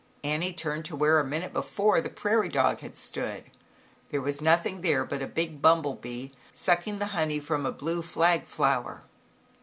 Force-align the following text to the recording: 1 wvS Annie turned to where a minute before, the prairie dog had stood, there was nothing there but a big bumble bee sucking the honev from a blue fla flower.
1 0.23 0.31
wvS 0.31 0.33
Annie 0.33 0.53
turned 0.53 0.85
to 0.85 0.95
where 0.95 1.19
a 1.19 1.23
minute 1.23 1.53
before, 1.53 2.01
the 2.01 2.09
prairie 2.09 2.49
dog 2.49 2.79
had 2.79 2.97
stood, 2.97 3.43
there 4.09 4.19
was 4.19 4.41
nothing 4.41 4.81
there 4.81 5.05
but 5.05 5.21
a 5.21 5.27
big 5.27 5.61
bumble 5.61 5.93
bee 5.93 6.31
sucking 6.55 6.97
the 6.97 7.13
honev 7.13 7.43
from 7.43 7.67
a 7.67 7.71
blue 7.71 8.01
fla 8.01 8.39
flower. 8.39 9.03